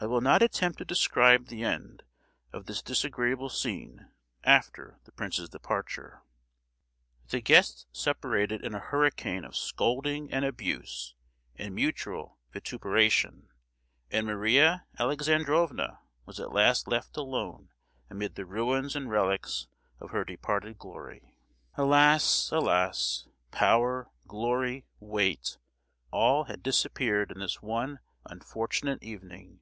[0.00, 2.04] I will not attempt to describe the end
[2.52, 4.12] of this disagreeable scene,
[4.44, 6.22] after the prince's departure.
[7.30, 11.16] The guests separated in a hurricane of scolding and abuse
[11.56, 13.48] and mutual vituperation,
[14.08, 17.70] and Maria Alexandrovna was at last left alone
[18.08, 19.66] amid the ruins and relics
[19.98, 21.34] of her departed glory.
[21.74, 23.26] Alas, alas!
[23.50, 29.58] Power, glory, weight—all had disappeared in this one unfortunate evening.